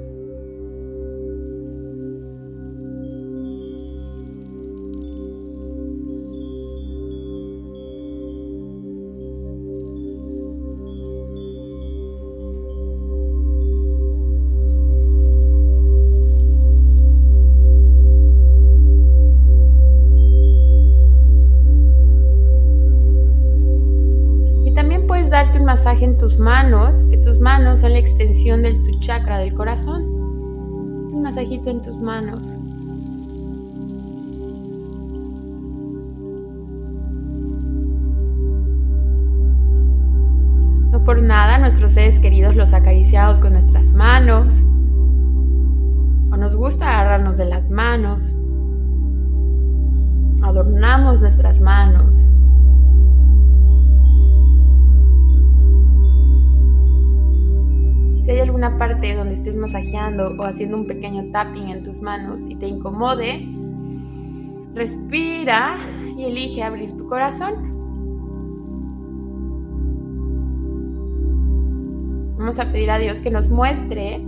Masaje 25.81 26.05
en 26.05 26.19
tus 26.19 26.39
manos, 26.39 27.05
que 27.05 27.17
tus 27.17 27.41
manos 27.41 27.79
son 27.79 27.93
la 27.93 27.99
extensión 27.99 28.61
de 28.61 28.75
tu 28.75 28.99
chakra 28.99 29.39
del 29.39 29.55
corazón. 29.55 30.03
Un 30.03 31.23
masajito 31.23 31.71
en 31.71 31.81
tus 31.81 31.97
manos. 31.97 32.59
No 40.93 41.03
por 41.03 41.23
nada 41.23 41.57
nuestros 41.57 41.93
seres 41.93 42.21
queridos 42.21 42.57
los 42.57 42.75
acariciados 42.75 43.41
con 43.41 43.55
nuestras 43.55 43.95
manos. 43.95 44.63
O 46.31 46.37
nos 46.37 46.57
gusta 46.57 46.91
agarrarnos 46.91 47.39
de 47.39 47.47
las 47.47 47.71
manos. 47.71 48.35
Adornamos 50.43 51.23
nuestras 51.23 51.59
manos 51.59 52.10
Si 58.31 58.37
hay 58.37 58.43
alguna 58.43 58.79
parte 58.79 59.13
donde 59.17 59.35
estés 59.35 59.57
masajeando 59.57 60.37
o 60.39 60.45
haciendo 60.45 60.77
un 60.77 60.87
pequeño 60.87 61.33
tapping 61.33 61.69
en 61.71 61.83
tus 61.83 62.01
manos 62.01 62.43
y 62.49 62.55
te 62.55 62.69
incomode, 62.69 63.45
respira 64.73 65.77
y 66.17 66.27
elige 66.27 66.63
abrir 66.63 66.97
tu 66.97 67.09
corazón. 67.09 67.55
Vamos 72.39 72.61
a 72.61 72.71
pedir 72.71 72.93
a 72.93 72.99
Dios 72.99 73.21
que 73.21 73.33
nos 73.33 73.49
muestre 73.49 74.25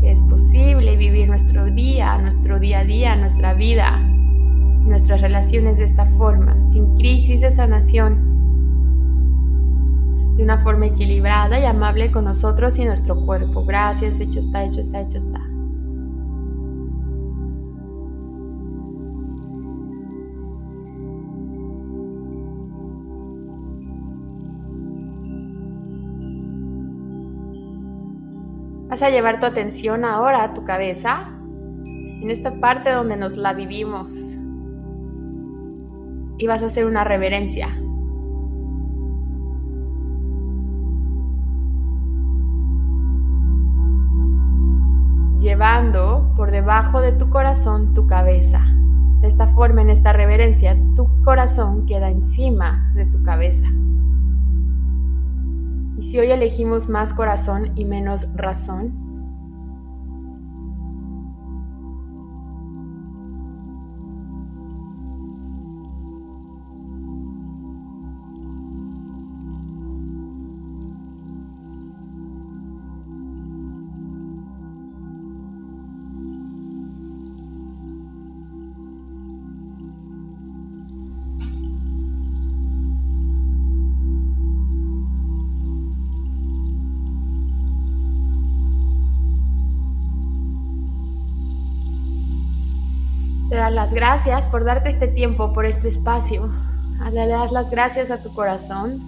que 0.00 0.10
es 0.10 0.22
posible 0.22 0.96
vivir 0.96 1.28
nuestro 1.28 1.66
día, 1.66 2.16
nuestro 2.16 2.58
día 2.58 2.78
a 2.78 2.84
día, 2.84 3.16
nuestra 3.16 3.52
vida, 3.52 3.98
nuestras 3.98 5.20
relaciones 5.20 5.76
de 5.76 5.84
esta 5.84 6.06
forma, 6.06 6.56
sin 6.64 6.96
crisis 6.96 7.42
de 7.42 7.50
sanación 7.50 8.33
de 10.36 10.42
una 10.42 10.58
forma 10.58 10.86
equilibrada 10.86 11.60
y 11.60 11.64
amable 11.64 12.10
con 12.10 12.24
nosotros 12.24 12.78
y 12.78 12.84
nuestro 12.84 13.14
cuerpo. 13.24 13.64
Gracias, 13.64 14.18
hecho 14.20 14.40
está, 14.40 14.64
hecho 14.64 14.80
está, 14.80 15.00
hecho 15.00 15.18
está. 15.18 15.40
Vas 28.88 29.02
a 29.02 29.10
llevar 29.10 29.40
tu 29.40 29.46
atención 29.46 30.04
ahora 30.04 30.44
a 30.44 30.54
tu 30.54 30.62
cabeza, 30.62 31.28
en 31.84 32.30
esta 32.30 32.60
parte 32.60 32.90
donde 32.90 33.16
nos 33.16 33.36
la 33.36 33.52
vivimos. 33.52 34.38
Y 36.38 36.46
vas 36.46 36.62
a 36.62 36.66
hacer 36.66 36.86
una 36.86 37.02
reverencia. 37.02 37.76
Llevando 45.54 46.32
por 46.34 46.50
debajo 46.50 47.00
de 47.00 47.12
tu 47.12 47.30
corazón 47.30 47.94
tu 47.94 48.08
cabeza. 48.08 48.60
De 49.20 49.28
esta 49.28 49.46
forma, 49.46 49.82
en 49.82 49.90
esta 49.90 50.12
reverencia, 50.12 50.76
tu 50.96 51.06
corazón 51.22 51.86
queda 51.86 52.10
encima 52.10 52.90
de 52.96 53.06
tu 53.06 53.22
cabeza. 53.22 53.64
Y 55.96 56.02
si 56.02 56.18
hoy 56.18 56.32
elegimos 56.32 56.88
más 56.88 57.14
corazón 57.14 57.70
y 57.76 57.84
menos 57.84 58.28
razón, 58.34 59.03
las 93.70 93.94
gracias 93.94 94.48
por 94.48 94.64
darte 94.64 94.88
este 94.88 95.08
tiempo, 95.08 95.52
por 95.52 95.66
este 95.66 95.88
espacio. 95.88 96.50
Le 97.12 97.26
das 97.26 97.52
las 97.52 97.70
gracias 97.70 98.10
a 98.10 98.22
tu 98.22 98.32
corazón. 98.32 99.00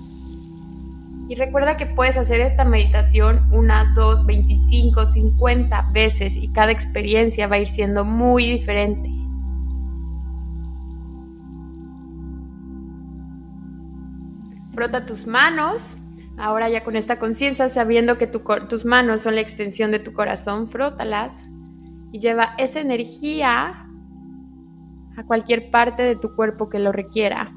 Y 1.28 1.34
recuerda 1.34 1.76
que 1.76 1.86
puedes 1.86 2.16
hacer 2.16 2.40
esta 2.40 2.64
meditación 2.64 3.48
una, 3.50 3.92
dos, 3.94 4.24
veinticinco, 4.26 5.06
cincuenta 5.06 5.88
veces 5.92 6.36
y 6.36 6.48
cada 6.48 6.70
experiencia 6.70 7.48
va 7.48 7.56
a 7.56 7.58
ir 7.58 7.68
siendo 7.68 8.04
muy 8.04 8.52
diferente. 8.52 9.10
Frota 14.72 15.04
tus 15.06 15.26
manos. 15.26 15.96
Ahora 16.38 16.68
ya 16.68 16.84
con 16.84 16.96
esta 16.96 17.18
conciencia, 17.18 17.70
sabiendo 17.70 18.18
que 18.18 18.26
tus 18.26 18.84
manos 18.84 19.22
son 19.22 19.36
la 19.36 19.40
extensión 19.40 19.90
de 19.90 19.98
tu 19.98 20.12
corazón, 20.12 20.68
frótalas 20.68 21.46
y 22.12 22.20
lleva 22.20 22.54
esa 22.58 22.80
energía 22.80 23.85
a 25.16 25.24
cualquier 25.24 25.70
parte 25.70 26.02
de 26.02 26.16
tu 26.16 26.34
cuerpo 26.34 26.68
que 26.68 26.78
lo 26.78 26.92
requiera. 26.92 27.52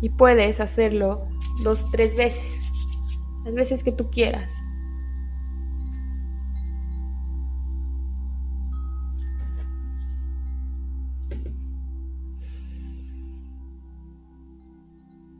Y 0.00 0.10
puedes 0.10 0.58
hacerlo 0.60 1.28
dos, 1.62 1.88
tres 1.92 2.16
veces, 2.16 2.70
las 3.44 3.54
veces 3.54 3.84
que 3.84 3.92
tú 3.92 4.10
quieras. 4.10 4.52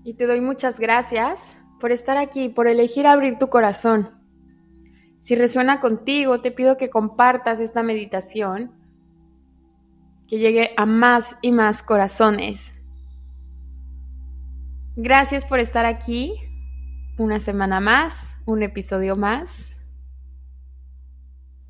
Y 0.04 0.14
te 0.14 0.26
doy 0.26 0.40
muchas 0.40 0.78
gracias 0.78 1.56
por 1.80 1.90
estar 1.90 2.16
aquí, 2.16 2.48
por 2.48 2.68
elegir 2.68 3.06
abrir 3.06 3.38
tu 3.38 3.48
corazón. 3.48 4.21
Si 5.22 5.36
resuena 5.36 5.78
contigo, 5.78 6.40
te 6.40 6.50
pido 6.50 6.76
que 6.76 6.90
compartas 6.90 7.60
esta 7.60 7.84
meditación, 7.84 8.72
que 10.26 10.38
llegue 10.40 10.74
a 10.76 10.84
más 10.84 11.38
y 11.42 11.52
más 11.52 11.84
corazones. 11.84 12.74
Gracias 14.96 15.46
por 15.46 15.60
estar 15.60 15.86
aquí, 15.86 16.34
una 17.18 17.38
semana 17.38 17.78
más, 17.78 18.36
un 18.46 18.64
episodio 18.64 19.14
más, 19.14 19.76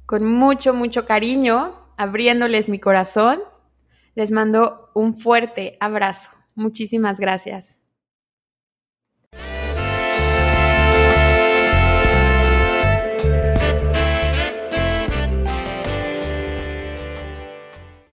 con 0.07 0.25
mucho, 0.25 0.73
mucho 0.73 1.05
cariño, 1.05 1.75
abriéndoles 1.99 2.71
mi 2.71 2.79
corazón. 2.79 3.39
Les 4.15 4.31
mando 4.31 4.91
un 4.95 5.15
fuerte 5.15 5.77
abrazo. 5.79 6.31
Muchísimas 6.55 7.21
gracias. 7.21 7.82